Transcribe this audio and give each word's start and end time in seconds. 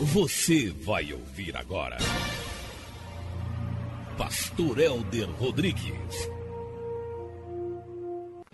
Você 0.00 0.72
vai 0.86 1.12
ouvir 1.12 1.56
agora. 1.56 1.98
Pastor 4.16 4.78
Elder 4.78 5.28
Rodrigues. 5.30 6.30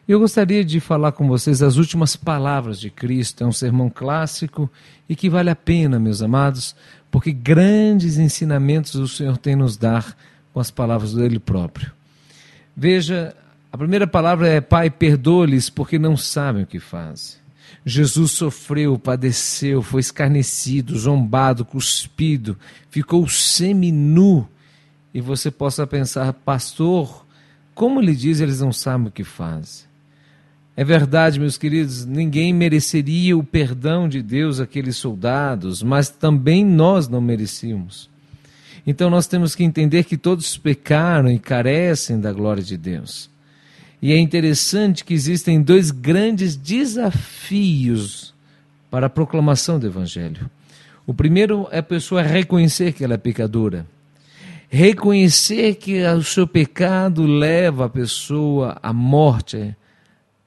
Eu 0.08 0.20
gostaria 0.20 0.64
de 0.64 0.80
falar 0.80 1.12
com 1.12 1.28
vocês 1.28 1.60
as 1.60 1.76
últimas 1.76 2.16
palavras 2.16 2.80
de 2.80 2.88
Cristo. 2.88 3.44
É 3.44 3.46
um 3.46 3.52
sermão 3.52 3.90
clássico 3.90 4.70
e 5.06 5.14
que 5.14 5.28
vale 5.28 5.50
a 5.50 5.54
pena, 5.54 6.00
meus 6.00 6.22
amados, 6.22 6.74
porque 7.10 7.30
grandes 7.30 8.16
ensinamentos 8.16 8.94
o 8.94 9.06
Senhor 9.06 9.36
tem 9.36 9.54
nos 9.54 9.76
dar 9.76 10.16
com 10.50 10.60
as 10.60 10.70
palavras 10.70 11.12
dele 11.12 11.38
próprio. 11.38 11.92
Veja, 12.74 13.36
a 13.70 13.76
primeira 13.76 14.06
palavra 14.06 14.48
é: 14.48 14.62
Pai, 14.62 14.88
perdoa-lhes 14.88 15.68
porque 15.68 15.98
não 15.98 16.16
sabem 16.16 16.62
o 16.62 16.66
que 16.66 16.80
fazem. 16.80 17.43
Jesus 17.84 18.32
sofreu, 18.32 18.98
padeceu, 18.98 19.82
foi 19.82 20.00
escarnecido, 20.00 20.98
zombado, 20.98 21.64
cuspido, 21.64 22.58
ficou 22.90 23.28
seminu. 23.28 24.48
E 25.12 25.20
você 25.20 25.50
possa 25.50 25.86
pensar, 25.86 26.32
pastor, 26.32 27.24
como 27.74 28.00
lhe 28.00 28.14
diz, 28.14 28.40
eles 28.40 28.60
não 28.60 28.72
sabem 28.72 29.08
o 29.08 29.10
que 29.10 29.24
fazem. 29.24 29.84
É 30.76 30.82
verdade, 30.82 31.38
meus 31.38 31.56
queridos, 31.56 32.04
ninguém 32.04 32.52
mereceria 32.52 33.36
o 33.36 33.44
perdão 33.44 34.08
de 34.08 34.20
Deus, 34.20 34.58
aqueles 34.58 34.96
soldados, 34.96 35.82
mas 35.82 36.08
também 36.08 36.64
nós 36.64 37.06
não 37.06 37.20
merecíamos. 37.20 38.10
Então 38.86 39.08
nós 39.08 39.26
temos 39.26 39.54
que 39.54 39.62
entender 39.62 40.04
que 40.04 40.16
todos 40.16 40.58
pecaram 40.58 41.30
e 41.30 41.38
carecem 41.38 42.20
da 42.20 42.32
glória 42.32 42.62
de 42.62 42.76
Deus. 42.76 43.30
E 44.04 44.12
é 44.12 44.18
interessante 44.18 45.02
que 45.02 45.14
existem 45.14 45.62
dois 45.62 45.90
grandes 45.90 46.56
desafios 46.56 48.34
para 48.90 49.06
a 49.06 49.08
proclamação 49.08 49.78
do 49.78 49.86
Evangelho. 49.86 50.50
O 51.06 51.14
primeiro 51.14 51.66
é 51.70 51.78
a 51.78 51.82
pessoa 51.82 52.20
reconhecer 52.20 52.92
que 52.92 53.02
ela 53.02 53.14
é 53.14 53.16
pecadora. 53.16 53.86
Reconhecer 54.68 55.76
que 55.76 56.04
o 56.04 56.22
seu 56.22 56.46
pecado 56.46 57.26
leva 57.26 57.86
a 57.86 57.88
pessoa 57.88 58.78
à 58.82 58.92
morte. 58.92 59.74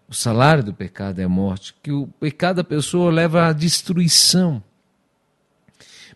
O 0.08 0.14
salário 0.14 0.64
do 0.64 0.72
pecado 0.72 1.20
é 1.20 1.24
a 1.24 1.30
morte. 1.30 1.74
Que 1.82 1.92
o 1.92 2.06
pecado 2.06 2.58
da 2.58 2.64
pessoa 2.64 3.12
leva 3.12 3.48
à 3.48 3.54
destruição. 3.54 4.62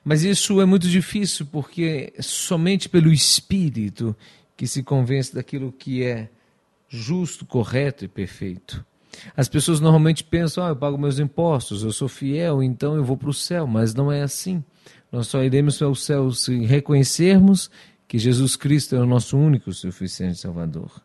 Mas 0.05 0.22
isso 0.22 0.61
é 0.61 0.66
muito 0.67 0.88
difícil 0.88 1.48
porque 1.52 2.14
é 2.16 2.22
somente 2.22 2.88
pelo 2.88 3.11
Espírito 3.11 4.16
que 4.55 4.67
se 4.67 4.83
convence 4.83 5.33
daquilo 5.33 5.72
que 5.72 6.03
é 6.03 6.30
justo, 6.92 7.45
correto 7.45 8.03
e 8.03 8.08
perfeito. 8.08 8.86
As 9.36 9.47
pessoas 9.47 9.80
normalmente 9.80 10.23
pensam: 10.23 10.66
ah, 10.66 10.70
eu 10.70 10.75
pago 10.75 10.98
meus 10.98 11.17
impostos, 11.17 11.83
eu 11.83 11.92
sou 11.92 12.09
fiel, 12.09 12.61
então 12.61 12.95
eu 12.95 13.03
vou 13.03 13.16
para 13.16 13.30
o 13.30 13.33
céu. 13.33 13.66
Mas 13.66 13.95
não 13.95 14.11
é 14.11 14.22
assim. 14.22 14.64
Nós 15.11 15.28
só 15.28 15.44
iremos 15.44 15.78
para 15.78 15.89
o 15.89 15.95
céu 15.95 16.31
se 16.31 16.66
reconhecermos 16.66 17.72
que 18.08 18.20
Jesus 18.20 18.56
Cristo 18.56 18.95
é 18.95 19.00
o 19.00 19.06
nosso 19.06 19.38
único 19.38 19.72
suficiente 19.73 20.39
Salvador. 20.39 21.02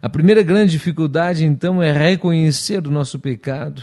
A 0.00 0.08
primeira 0.08 0.42
grande 0.42 0.72
dificuldade, 0.72 1.44
então, 1.44 1.82
é 1.82 1.92
reconhecer 1.92 2.86
o 2.86 2.90
nosso 2.90 3.18
pecado, 3.18 3.82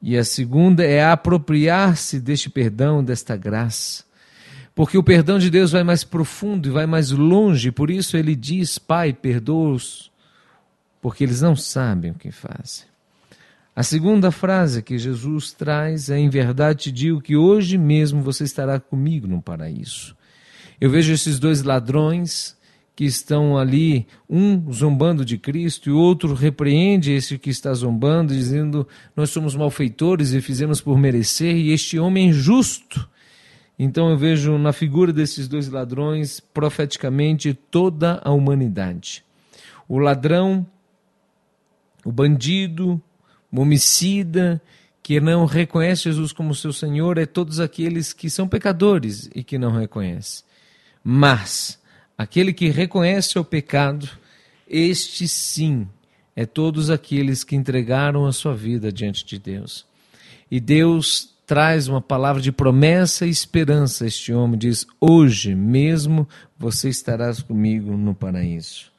e 0.00 0.16
a 0.16 0.24
segunda 0.24 0.82
é 0.82 1.04
apropriar-se 1.04 2.18
deste 2.18 2.48
perdão, 2.48 3.04
desta 3.04 3.36
graça. 3.36 4.04
Porque 4.74 4.96
o 4.96 5.02
perdão 5.02 5.38
de 5.38 5.50
Deus 5.50 5.72
vai 5.72 5.84
mais 5.84 6.02
profundo 6.02 6.68
e 6.68 6.72
vai 6.72 6.86
mais 6.86 7.10
longe, 7.10 7.70
por 7.70 7.90
isso 7.90 8.16
ele 8.16 8.34
diz: 8.34 8.78
Pai, 8.78 9.12
perdoa-os, 9.12 10.10
porque 11.00 11.24
eles 11.24 11.40
não 11.40 11.56
sabem 11.56 12.10
o 12.10 12.14
que 12.14 12.30
fazem. 12.30 12.90
A 13.74 13.82
segunda 13.82 14.30
frase 14.30 14.82
que 14.82 14.98
Jesus 14.98 15.52
traz 15.52 16.10
é: 16.10 16.18
Em 16.18 16.28
verdade 16.28 16.84
te 16.84 16.92
digo 16.92 17.20
que 17.20 17.36
hoje 17.36 17.78
mesmo 17.78 18.22
você 18.22 18.44
estará 18.44 18.78
comigo 18.78 19.26
no 19.26 19.40
paraíso. 19.40 20.16
Eu 20.80 20.90
vejo 20.90 21.12
esses 21.12 21.38
dois 21.38 21.62
ladrões 21.62 22.58
que 22.96 23.04
estão 23.04 23.56
ali, 23.56 24.06
um 24.28 24.70
zombando 24.70 25.24
de 25.24 25.38
Cristo 25.38 25.88
e 25.88 25.92
outro 25.92 26.34
repreende 26.34 27.12
esse 27.12 27.38
que 27.38 27.48
está 27.48 27.72
zombando, 27.72 28.34
dizendo: 28.34 28.86
Nós 29.16 29.30
somos 29.30 29.54
malfeitores 29.54 30.32
e 30.32 30.40
fizemos 30.42 30.80
por 30.80 30.98
merecer, 30.98 31.56
e 31.56 31.72
este 31.72 31.98
homem 31.98 32.28
é 32.28 32.32
justo. 32.32 33.08
Então 33.78 34.10
eu 34.10 34.18
vejo 34.18 34.58
na 34.58 34.74
figura 34.74 35.10
desses 35.10 35.48
dois 35.48 35.68
ladrões, 35.70 36.40
profeticamente, 36.40 37.54
toda 37.54 38.20
a 38.22 38.30
humanidade. 38.30 39.24
O 39.88 39.98
ladrão 39.98 40.66
o 42.04 42.12
bandido, 42.12 43.00
o 43.52 43.60
homicida, 43.60 44.60
que 45.02 45.20
não 45.20 45.44
reconhece 45.44 46.04
Jesus 46.04 46.32
como 46.32 46.54
seu 46.54 46.72
Senhor, 46.72 47.18
é 47.18 47.26
todos 47.26 47.60
aqueles 47.60 48.12
que 48.12 48.30
são 48.30 48.46
pecadores 48.46 49.28
e 49.34 49.42
que 49.42 49.58
não 49.58 49.72
reconhecem. 49.72 50.44
Mas 51.02 51.78
aquele 52.16 52.52
que 52.52 52.68
reconhece 52.68 53.38
o 53.38 53.44
pecado, 53.44 54.08
este 54.68 55.26
sim 55.26 55.88
é 56.36 56.46
todos 56.46 56.90
aqueles 56.90 57.42
que 57.42 57.56
entregaram 57.56 58.26
a 58.26 58.32
sua 58.32 58.54
vida 58.54 58.92
diante 58.92 59.24
de 59.24 59.38
Deus. 59.38 59.86
E 60.50 60.60
Deus 60.60 61.34
traz 61.46 61.88
uma 61.88 62.00
palavra 62.00 62.40
de 62.40 62.52
promessa 62.52 63.26
e 63.26 63.30
esperança. 63.30 64.06
Este 64.06 64.32
homem 64.32 64.58
diz: 64.58 64.86
Hoje 65.00 65.54
mesmo 65.54 66.28
você 66.56 66.88
estarás 66.88 67.42
comigo 67.42 67.96
no 67.96 68.14
paraíso. 68.14 68.90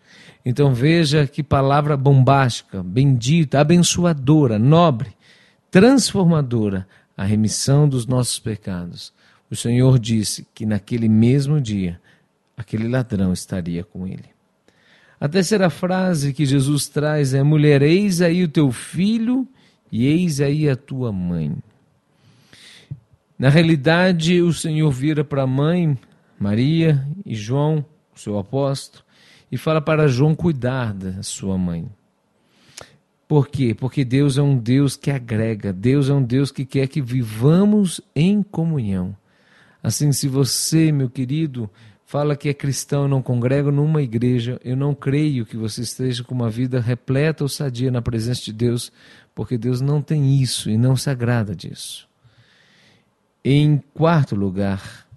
Então 0.45 0.73
veja 0.73 1.27
que 1.27 1.43
palavra 1.43 1.95
bombástica, 1.95 2.81
bendita, 2.81 3.59
abençoadora, 3.59 4.57
nobre, 4.57 5.09
transformadora, 5.69 6.87
a 7.15 7.23
remissão 7.23 7.87
dos 7.87 8.05
nossos 8.05 8.39
pecados. 8.39 9.13
O 9.49 9.55
Senhor 9.55 9.99
disse 9.99 10.47
que 10.53 10.65
naquele 10.65 11.07
mesmo 11.07 11.61
dia 11.61 11.99
aquele 12.57 12.87
ladrão 12.87 13.33
estaria 13.33 13.83
com 13.83 14.07
ele. 14.07 14.29
A 15.19 15.29
terceira 15.29 15.69
frase 15.69 16.33
que 16.33 16.45
Jesus 16.45 16.87
traz 16.87 17.33
é: 17.33 17.43
Mulher, 17.43 17.83
eis 17.83 18.21
aí 18.21 18.43
o 18.43 18.47
teu 18.47 18.71
filho 18.71 19.47
e 19.91 20.07
eis 20.07 20.41
aí 20.41 20.67
a 20.67 20.75
tua 20.75 21.11
mãe. 21.11 21.55
Na 23.37 23.49
realidade, 23.49 24.41
o 24.41 24.53
Senhor 24.53 24.89
vira 24.91 25.23
para 25.23 25.43
a 25.43 25.47
mãe, 25.47 25.97
Maria 26.39 27.05
e 27.25 27.35
João, 27.35 27.85
o 28.15 28.19
seu 28.19 28.37
apóstolo, 28.37 29.03
e 29.51 29.57
fala 29.57 29.81
para 29.81 30.07
João 30.07 30.33
cuidar 30.33 30.93
da 30.93 31.21
sua 31.21 31.57
mãe. 31.57 31.89
Por 33.27 33.47
quê? 33.47 33.73
Porque 33.73 34.03
Deus 34.03 34.37
é 34.37 34.41
um 34.41 34.57
Deus 34.57 34.95
que 34.95 35.09
agrega, 35.09 35.71
Deus 35.71 36.09
é 36.09 36.13
um 36.13 36.23
Deus 36.23 36.51
que 36.51 36.65
quer 36.65 36.87
que 36.87 37.01
vivamos 37.01 38.01
em 38.15 38.43
comunhão. 38.43 39.15
Assim, 39.81 40.11
se 40.11 40.27
você, 40.27 40.91
meu 40.91 41.09
querido, 41.09 41.69
fala 42.05 42.35
que 42.35 42.49
é 42.49 42.53
cristão 42.53 43.07
não 43.07 43.21
congrega 43.21 43.71
numa 43.71 44.01
igreja, 44.01 44.59
eu 44.65 44.75
não 44.75 44.93
creio 44.93 45.45
que 45.45 45.55
você 45.55 45.81
esteja 45.81 46.25
com 46.25 46.35
uma 46.35 46.49
vida 46.49 46.79
repleta 46.79 47.43
ou 47.43 47.47
sadia 47.47 47.89
na 47.89 48.01
presença 48.01 48.43
de 48.43 48.51
Deus, 48.51 48.91
porque 49.33 49.57
Deus 49.57 49.79
não 49.79 50.01
tem 50.01 50.41
isso 50.41 50.69
e 50.69 50.77
não 50.77 50.97
se 50.97 51.09
agrada 51.09 51.55
disso. 51.55 52.07
Em 53.43 53.81
quarto 53.93 54.35
lugar, 54.35 55.07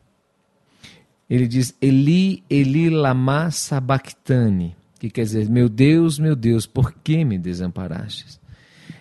ele 1.34 1.48
diz 1.48 1.74
Eli, 1.80 2.44
Eli 2.48 2.88
lama 2.88 3.50
sabachthani, 3.50 4.76
que 5.00 5.10
quer 5.10 5.24
dizer, 5.24 5.48
meu 5.48 5.68
Deus, 5.68 6.18
meu 6.18 6.36
Deus, 6.36 6.64
por 6.64 6.92
que 6.92 7.24
me 7.24 7.38
desamparastes? 7.38 8.40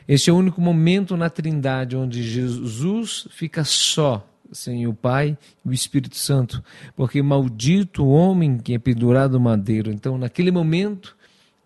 Este 0.08 0.30
é 0.30 0.34
o 0.34 0.38
único 0.38 0.60
momento 0.60 1.16
na 1.16 1.30
Trindade 1.30 1.96
onde 1.96 2.24
Jesus 2.24 3.28
fica 3.30 3.64
só, 3.64 4.28
sem 4.52 4.88
o 4.88 4.94
Pai 4.94 5.38
e 5.64 5.70
o 5.70 5.74
Espírito 5.74 6.18
Santo, 6.18 6.64
porque 6.96 7.22
maldito 7.22 8.04
o 8.04 8.10
homem 8.10 8.58
que 8.58 8.74
é 8.74 8.80
pendurado 8.80 9.34
no 9.34 9.40
madeiro. 9.40 9.92
Então, 9.92 10.18
naquele 10.18 10.52
momento, 10.52 11.16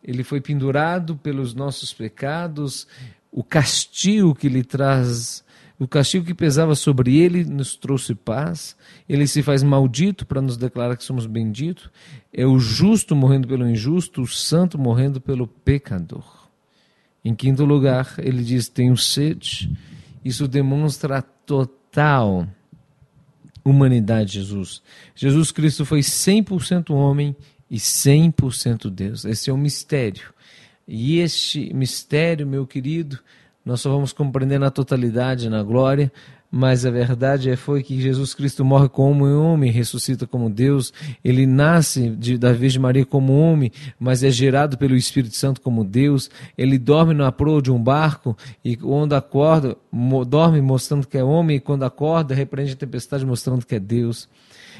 ele 0.03 0.23
foi 0.23 0.41
pendurado 0.41 1.15
pelos 1.15 1.53
nossos 1.53 1.93
pecados, 1.93 2.87
o 3.31 3.43
castigo 3.43 4.35
que 4.35 4.49
lhe 4.49 4.63
traz 4.63 5.43
o 5.79 5.87
castigo 5.87 6.25
que 6.25 6.33
pesava 6.33 6.73
sobre 6.73 7.17
ele 7.17 7.43
nos 7.43 7.75
trouxe 7.75 8.15
paz. 8.15 8.75
Ele 9.07 9.27
se 9.27 9.43
faz 9.43 9.61
maldito 9.61 10.25
para 10.25 10.41
nos 10.41 10.57
declarar 10.57 10.97
que 10.97 11.03
somos 11.03 11.27
benditos. 11.27 11.89
É 12.33 12.45
o 12.45 12.59
justo 12.59 13.15
morrendo 13.15 13.47
pelo 13.47 13.69
injusto, 13.69 14.23
o 14.23 14.27
santo 14.27 14.77
morrendo 14.77 15.21
pelo 15.21 15.47
pecador. 15.47 16.49
Em 17.23 17.35
quinto 17.35 17.63
lugar, 17.63 18.15
ele 18.17 18.43
diz: 18.43 18.67
Tenho 18.67 18.97
sede. 18.97 19.71
Isso 20.25 20.47
demonstra 20.47 21.19
a 21.19 21.21
total 21.21 22.47
humanidade 23.63 24.31
de 24.31 24.39
Jesus. 24.39 24.81
Jesus 25.13 25.51
Cristo 25.51 25.85
foi 25.85 25.99
100% 25.99 26.89
homem 26.89 27.35
e 27.69 27.77
100% 27.77 28.89
Deus. 28.89 29.25
Esse 29.25 29.49
é 29.49 29.53
um 29.53 29.57
mistério. 29.57 30.33
E 30.87 31.19
este 31.19 31.73
mistério, 31.73 32.47
meu 32.47 32.65
querido, 32.65 33.19
nós 33.67 33.81
só 33.81 33.91
vamos 33.91 34.13
compreender 34.13 34.57
na 34.57 34.71
totalidade, 34.71 35.49
na 35.49 35.61
glória, 35.61 36.09
mas 36.49 36.85
a 36.85 36.89
verdade 36.89 37.49
é 37.49 37.57
foi 37.57 37.83
que 37.83 37.99
Jesus 37.99 38.33
Cristo 38.33 38.63
morre 38.63 38.87
como 38.87 39.25
homem, 39.25 39.69
ressuscita 39.69 40.25
como 40.25 40.49
Deus, 40.49 40.93
ele 41.21 41.45
nasce 41.45 42.09
de, 42.11 42.37
da 42.37 42.53
Virgem 42.53 42.81
Maria 42.81 43.05
como 43.05 43.37
homem, 43.37 43.69
mas 43.99 44.23
é 44.23 44.29
gerado 44.29 44.77
pelo 44.77 44.95
Espírito 44.95 45.35
Santo 45.35 45.59
como 45.59 45.83
Deus, 45.83 46.29
ele 46.57 46.77
dorme 46.77 47.13
na 47.13 47.29
proa 47.29 47.61
de 47.61 47.69
um 47.69 47.77
barco 47.77 48.37
e 48.63 48.77
quando 48.77 49.11
acorda, 49.11 49.75
dorme 50.25 50.61
mostrando 50.61 51.05
que 51.05 51.17
é 51.17 51.23
homem 51.23 51.57
e 51.57 51.59
quando 51.59 51.83
acorda 51.83 52.33
repreende 52.33 52.71
a 52.71 52.77
tempestade 52.77 53.25
mostrando 53.25 53.65
que 53.65 53.75
é 53.75 53.79
Deus. 53.81 54.29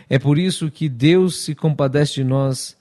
É 0.10 0.18
por 0.18 0.40
isso 0.40 0.72
que 0.72 0.88
Deus 0.88 1.44
se 1.44 1.54
compadece 1.54 2.14
de 2.14 2.24
nós, 2.24 2.78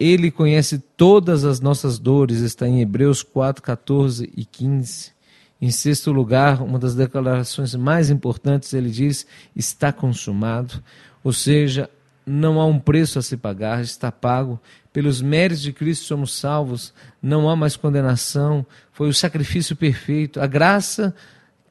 ele 0.00 0.30
conhece 0.30 0.78
todas 0.96 1.44
as 1.44 1.60
nossas 1.60 1.98
dores, 1.98 2.38
está 2.38 2.66
em 2.66 2.80
Hebreus 2.80 3.22
4, 3.22 3.62
14 3.62 4.32
e 4.34 4.46
15. 4.46 5.12
Em 5.62 5.70
sexto 5.70 6.10
lugar, 6.10 6.60
uma 6.60 6.76
das 6.76 6.96
declarações 6.96 7.72
mais 7.76 8.10
importantes, 8.10 8.74
ele 8.74 8.90
diz: 8.90 9.24
está 9.54 9.92
consumado, 9.92 10.82
ou 11.22 11.32
seja, 11.32 11.88
não 12.26 12.60
há 12.60 12.66
um 12.66 12.80
preço 12.80 13.16
a 13.16 13.22
se 13.22 13.36
pagar, 13.36 13.80
está 13.80 14.10
pago. 14.10 14.60
Pelos 14.92 15.22
méritos 15.22 15.62
de 15.62 15.72
Cristo 15.72 16.04
somos 16.04 16.34
salvos, 16.34 16.92
não 17.22 17.48
há 17.48 17.54
mais 17.54 17.76
condenação, 17.76 18.66
foi 18.90 19.08
o 19.08 19.14
sacrifício 19.14 19.76
perfeito, 19.76 20.40
a 20.40 20.48
graça 20.48 21.14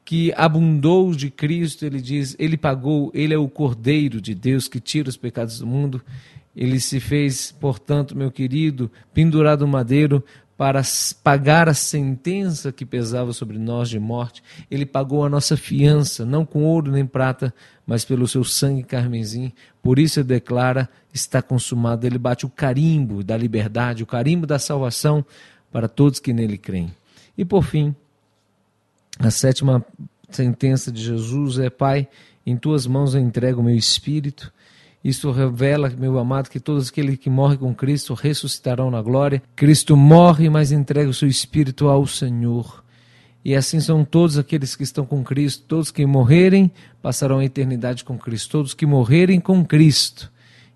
que 0.06 0.32
abundou 0.38 1.14
de 1.14 1.30
Cristo, 1.30 1.84
ele 1.84 2.00
diz, 2.00 2.34
ele 2.38 2.56
pagou, 2.56 3.10
ele 3.12 3.34
é 3.34 3.38
o 3.38 3.46
Cordeiro 3.46 4.22
de 4.22 4.34
Deus 4.34 4.68
que 4.68 4.80
tira 4.80 5.10
os 5.10 5.18
pecados 5.18 5.58
do 5.58 5.66
mundo. 5.66 6.02
Ele 6.56 6.80
se 6.80 6.98
fez, 6.98 7.52
portanto, 7.52 8.16
meu 8.16 8.30
querido, 8.30 8.90
pendurado 9.14 9.66
no 9.66 9.72
madeiro 9.72 10.24
para 10.62 10.80
pagar 11.24 11.68
a 11.68 11.74
sentença 11.74 12.70
que 12.70 12.86
pesava 12.86 13.32
sobre 13.32 13.58
nós 13.58 13.88
de 13.88 13.98
morte. 13.98 14.44
Ele 14.70 14.86
pagou 14.86 15.24
a 15.24 15.28
nossa 15.28 15.56
fiança, 15.56 16.24
não 16.24 16.46
com 16.46 16.62
ouro 16.62 16.92
nem 16.92 17.04
prata, 17.04 17.52
mas 17.84 18.04
pelo 18.04 18.28
seu 18.28 18.44
sangue 18.44 18.84
carmesim. 18.84 19.50
Por 19.82 19.98
isso 19.98 20.20
ele 20.20 20.28
declara: 20.28 20.88
está 21.12 21.42
consumado. 21.42 22.06
Ele 22.06 22.16
bate 22.16 22.46
o 22.46 22.48
carimbo 22.48 23.24
da 23.24 23.36
liberdade, 23.36 24.04
o 24.04 24.06
carimbo 24.06 24.46
da 24.46 24.56
salvação 24.56 25.26
para 25.72 25.88
todos 25.88 26.20
que 26.20 26.32
nele 26.32 26.56
creem. 26.56 26.94
E 27.36 27.44
por 27.44 27.64
fim, 27.64 27.92
a 29.18 29.32
sétima 29.32 29.84
sentença 30.30 30.92
de 30.92 31.02
Jesus 31.02 31.58
é: 31.58 31.70
Pai, 31.70 32.06
em 32.46 32.56
tuas 32.56 32.86
mãos 32.86 33.16
eu 33.16 33.20
entrego 33.20 33.60
o 33.60 33.64
meu 33.64 33.74
espírito. 33.74 34.52
Isso 35.04 35.32
revela, 35.32 35.90
meu 35.90 36.18
amado, 36.18 36.48
que 36.48 36.60
todos 36.60 36.88
aqueles 36.88 37.16
que 37.16 37.28
morrem 37.28 37.58
com 37.58 37.74
Cristo 37.74 38.14
ressuscitarão 38.14 38.90
na 38.90 39.02
glória. 39.02 39.42
Cristo 39.56 39.96
morre, 39.96 40.48
mas 40.48 40.70
entrega 40.70 41.10
o 41.10 41.14
seu 41.14 41.28
espírito 41.28 41.88
ao 41.88 42.06
Senhor. 42.06 42.84
E 43.44 43.56
assim 43.56 43.80
são 43.80 44.04
todos 44.04 44.38
aqueles 44.38 44.76
que 44.76 44.84
estão 44.84 45.04
com 45.04 45.24
Cristo. 45.24 45.64
Todos 45.66 45.90
que 45.90 46.06
morrerem 46.06 46.70
passarão 47.02 47.40
a 47.40 47.44
eternidade 47.44 48.04
com 48.04 48.16
Cristo. 48.16 48.50
Todos 48.50 48.74
que 48.74 48.86
morrerem 48.86 49.40
com 49.40 49.64
Cristo. 49.64 50.30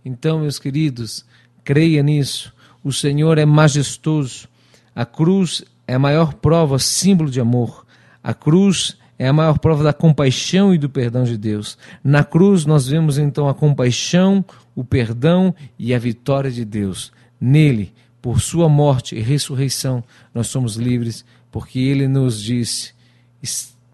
Então, 0.04 0.40
meus 0.40 0.58
queridos, 0.58 1.24
creia 1.62 2.02
nisso. 2.02 2.52
O 2.82 2.92
Senhor 2.92 3.38
é 3.38 3.44
majestoso. 3.44 4.48
A 4.94 5.06
cruz 5.06 5.64
é 5.86 5.94
a 5.94 5.98
maior 5.98 6.34
prova, 6.34 6.80
símbolo 6.80 7.30
de 7.30 7.40
amor. 7.40 7.86
A 8.22 8.34
cruz 8.34 8.98
é 9.18 9.28
a 9.28 9.32
maior 9.32 9.58
prova 9.58 9.82
da 9.82 9.92
compaixão 9.92 10.74
e 10.74 10.78
do 10.78 10.88
perdão 10.88 11.24
de 11.24 11.38
Deus. 11.38 11.78
Na 12.04 12.22
cruz 12.22 12.66
nós 12.66 12.86
vemos 12.86 13.18
então 13.18 13.48
a 13.48 13.54
compaixão, 13.54 14.44
o 14.74 14.84
perdão 14.84 15.54
e 15.78 15.94
a 15.94 15.98
vitória 15.98 16.50
de 16.50 16.64
Deus. 16.64 17.12
Nele, 17.40 17.92
por 18.20 18.40
sua 18.40 18.68
morte 18.68 19.14
e 19.14 19.20
ressurreição, 19.20 20.02
nós 20.34 20.48
somos 20.48 20.76
livres, 20.76 21.24
porque 21.50 21.78
ele 21.78 22.08
nos 22.08 22.42
disse: 22.42 22.92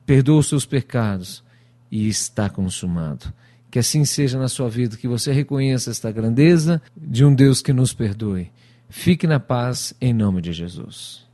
perdoa 0.06 0.40
os 0.40 0.48
seus 0.48 0.66
pecados 0.66 1.42
e 1.90 2.08
está 2.08 2.48
consumado. 2.48 3.32
Que 3.70 3.78
assim 3.78 4.04
seja 4.04 4.38
na 4.38 4.48
sua 4.48 4.69
vida, 4.69 4.96
que 4.96 5.08
você 5.08 5.32
reconheça 5.32 5.90
esta 5.90 6.10
grandeza 6.10 6.82
de 6.96 7.24
um 7.24 7.34
Deus 7.34 7.62
que 7.62 7.72
nos 7.72 7.94
perdoe. 7.94 8.50
Fique 8.88 9.26
na 9.26 9.40
paz 9.40 9.94
em 10.00 10.12
nome 10.12 10.42
de 10.42 10.52
Jesus. 10.52 11.26